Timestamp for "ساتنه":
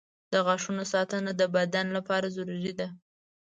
0.93-1.31